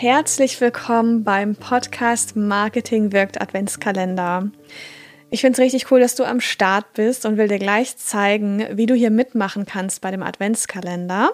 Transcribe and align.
Herzlich 0.00 0.58
willkommen 0.62 1.24
beim 1.24 1.54
Podcast 1.54 2.34
Marketing 2.34 3.12
wirkt 3.12 3.38
Adventskalender. 3.38 4.50
Ich 5.28 5.42
finde 5.42 5.56
es 5.56 5.58
richtig 5.58 5.90
cool, 5.90 6.00
dass 6.00 6.14
du 6.14 6.24
am 6.24 6.40
Start 6.40 6.94
bist 6.94 7.26
und 7.26 7.36
will 7.36 7.48
dir 7.48 7.58
gleich 7.58 7.98
zeigen, 7.98 8.66
wie 8.78 8.86
du 8.86 8.94
hier 8.94 9.10
mitmachen 9.10 9.66
kannst 9.66 10.00
bei 10.00 10.10
dem 10.10 10.22
Adventskalender. 10.22 11.32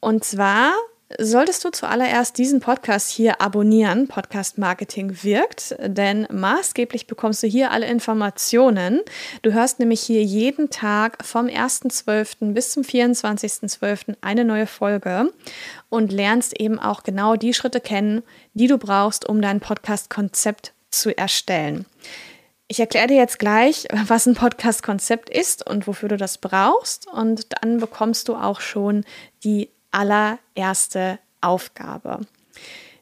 Und 0.00 0.24
zwar 0.24 0.72
solltest 1.16 1.64
du 1.64 1.70
zuallererst 1.70 2.36
diesen 2.36 2.60
Podcast 2.60 3.10
hier 3.10 3.40
abonnieren. 3.40 4.08
Podcast 4.08 4.58
Marketing 4.58 5.22
wirkt, 5.22 5.74
denn 5.80 6.26
maßgeblich 6.30 7.06
bekommst 7.06 7.42
du 7.42 7.46
hier 7.46 7.70
alle 7.70 7.86
Informationen. 7.86 9.00
Du 9.42 9.52
hörst 9.52 9.78
nämlich 9.78 10.00
hier 10.00 10.22
jeden 10.22 10.68
Tag 10.68 11.24
vom 11.24 11.46
1.12. 11.46 12.52
bis 12.52 12.72
zum 12.72 12.82
24.12. 12.82 14.16
eine 14.20 14.44
neue 14.44 14.66
Folge 14.66 15.32
und 15.88 16.12
lernst 16.12 16.60
eben 16.60 16.78
auch 16.78 17.02
genau 17.02 17.36
die 17.36 17.54
Schritte 17.54 17.80
kennen, 17.80 18.22
die 18.52 18.66
du 18.66 18.76
brauchst, 18.76 19.26
um 19.26 19.40
dein 19.40 19.60
Podcast-Konzept 19.60 20.74
zu 20.90 21.16
erstellen. 21.16 21.86
Ich 22.70 22.80
erkläre 22.80 23.06
dir 23.06 23.16
jetzt 23.16 23.38
gleich, 23.38 23.88
was 24.08 24.26
ein 24.26 24.34
Podcast-Konzept 24.34 25.30
ist 25.30 25.66
und 25.66 25.86
wofür 25.86 26.10
du 26.10 26.18
das 26.18 26.36
brauchst. 26.36 27.06
Und 27.06 27.46
dann 27.62 27.78
bekommst 27.78 28.28
du 28.28 28.34
auch 28.34 28.60
schon 28.60 29.06
die 29.42 29.70
allererste 29.90 31.18
Aufgabe. 31.40 32.20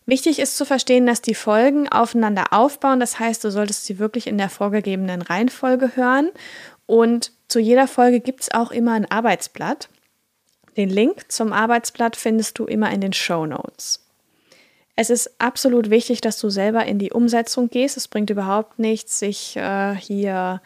Wichtig 0.07 0.39
ist 0.39 0.57
zu 0.57 0.65
verstehen, 0.65 1.05
dass 1.07 1.21
die 1.21 1.35
Folgen 1.35 1.89
aufeinander 1.89 2.53
aufbauen. 2.53 3.01
Das 3.01 3.19
heißt, 3.19 3.43
du 3.43 3.51
solltest 3.51 3.87
sie 3.87 3.99
wirklich 3.99 4.29
in 4.29 4.39
der 4.39 4.51
vorgegebenen 4.51 5.21
Reihenfolge 5.21 5.97
hören. 5.97 6.31
Und 6.87 7.33
zu 7.49 7.59
jeder 7.59 7.89
Folge 7.89 8.21
gibt 8.21 8.43
es 8.43 8.55
auch 8.55 8.71
immer 8.71 8.93
ein 8.93 9.11
Arbeitsblatt. 9.11 9.89
Den 10.77 10.91
Link 10.91 11.33
zum 11.33 11.53
Arbeitsblatt 11.53 12.17
findest 12.17 12.59
du 12.59 12.67
immer 12.67 12.91
in 12.93 13.01
den 13.01 13.13
Show 13.13 13.47
Notes. 13.47 14.07
Es 14.95 15.11
ist 15.11 15.39
absolut 15.39 15.91
wichtig, 15.91 16.23
dass 16.23 16.39
du 16.39 16.49
selber 16.49 16.87
in 16.87 16.99
die 16.99 17.13
Umsetzung 17.13 17.69
gehst. 17.69 17.99
Es 17.99 18.09
bringt 18.09 18.31
überhaupt 18.31 18.79
nichts, 18.79 19.19
sich 19.19 19.57
äh, 19.57 19.95
hier 19.95 20.63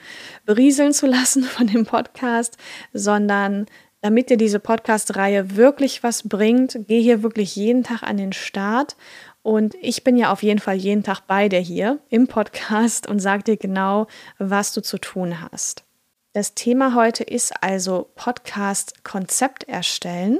berieseln 0.46 0.92
zu 0.92 1.06
lassen 1.06 1.42
von 1.44 1.66
dem 1.66 1.84
Podcast, 1.84 2.56
sondern 2.92 3.66
damit 4.00 4.30
dir 4.30 4.36
diese 4.36 4.60
Podcast-Reihe 4.60 5.56
wirklich 5.56 6.02
was 6.02 6.28
bringt, 6.28 6.78
geh 6.88 7.02
hier 7.02 7.22
wirklich 7.22 7.54
jeden 7.56 7.84
Tag 7.84 8.02
an 8.02 8.16
den 8.16 8.32
Start. 8.32 8.96
Und 9.42 9.74
ich 9.80 10.04
bin 10.04 10.16
ja 10.16 10.32
auf 10.32 10.42
jeden 10.42 10.60
Fall 10.60 10.76
jeden 10.76 11.02
Tag 11.02 11.20
bei 11.26 11.48
dir 11.48 11.60
hier 11.60 11.98
im 12.08 12.26
Podcast 12.26 13.06
und 13.06 13.20
sage 13.20 13.42
dir 13.42 13.56
genau, 13.56 14.06
was 14.38 14.72
du 14.72 14.82
zu 14.82 14.98
tun 14.98 15.40
hast. 15.40 15.84
Das 16.32 16.54
Thema 16.54 16.94
heute 16.94 17.24
ist 17.24 17.62
also 17.62 18.10
Podcast-Konzept 18.14 19.64
erstellen. 19.64 20.38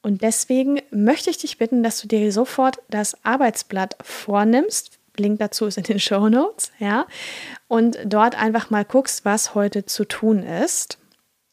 Und 0.00 0.22
deswegen 0.22 0.80
möchte 0.90 1.30
ich 1.30 1.38
dich 1.38 1.58
bitten, 1.58 1.82
dass 1.82 2.00
du 2.00 2.08
dir 2.08 2.32
sofort 2.32 2.78
das 2.88 3.16
Arbeitsblatt 3.24 3.96
vornimmst. 4.02 4.98
Link 5.16 5.38
dazu 5.38 5.66
ist 5.66 5.76
in 5.76 5.84
den 5.84 6.00
Show 6.00 6.28
Notes, 6.28 6.72
ja. 6.78 7.06
Und 7.68 7.98
dort 8.04 8.40
einfach 8.40 8.70
mal 8.70 8.84
guckst, 8.84 9.24
was 9.24 9.54
heute 9.54 9.84
zu 9.84 10.04
tun 10.04 10.42
ist. 10.42 10.98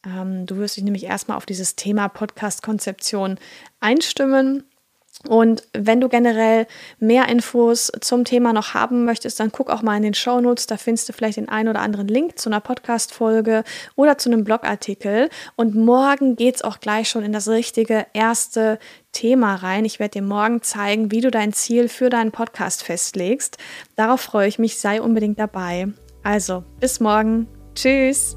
Ähm, 0.06 0.46
du 0.46 0.56
wirst 0.56 0.76
dich 0.76 0.84
nämlich 0.84 1.04
erstmal 1.04 1.36
auf 1.36 1.46
dieses 1.46 1.76
Thema 1.76 2.08
Podcast-Konzeption 2.08 3.38
einstimmen. 3.80 4.64
Und 5.28 5.64
wenn 5.74 6.00
du 6.00 6.08
generell 6.08 6.66
mehr 6.98 7.28
Infos 7.28 7.92
zum 8.00 8.24
Thema 8.24 8.54
noch 8.54 8.72
haben 8.72 9.04
möchtest, 9.04 9.38
dann 9.38 9.52
guck 9.52 9.68
auch 9.68 9.82
mal 9.82 9.96
in 9.96 10.02
den 10.02 10.14
Show 10.14 10.40
Notes. 10.40 10.66
Da 10.66 10.78
findest 10.78 11.08
du 11.08 11.12
vielleicht 11.12 11.36
den 11.36 11.48
einen 11.48 11.68
oder 11.68 11.80
anderen 11.80 12.08
Link 12.08 12.38
zu 12.38 12.48
einer 12.48 12.60
Podcast-Folge 12.60 13.64
oder 13.96 14.16
zu 14.16 14.30
einem 14.30 14.44
Blogartikel. 14.44 15.28
Und 15.56 15.74
morgen 15.74 16.36
geht 16.36 16.56
es 16.56 16.62
auch 16.62 16.80
gleich 16.80 17.10
schon 17.10 17.22
in 17.22 17.32
das 17.32 17.48
richtige 17.48 18.06
erste 18.14 18.78
Thema 19.12 19.56
rein. 19.56 19.84
Ich 19.84 19.98
werde 19.98 20.12
dir 20.12 20.22
morgen 20.22 20.62
zeigen, 20.62 21.10
wie 21.10 21.20
du 21.20 21.30
dein 21.30 21.52
Ziel 21.52 21.88
für 21.88 22.08
deinen 22.08 22.32
Podcast 22.32 22.82
festlegst. 22.82 23.58
Darauf 23.96 24.22
freue 24.22 24.48
ich 24.48 24.58
mich. 24.58 24.78
Sei 24.78 25.02
unbedingt 25.02 25.38
dabei. 25.38 25.88
Also, 26.22 26.64
bis 26.80 26.98
morgen. 26.98 27.46
Tschüss. 27.74 28.36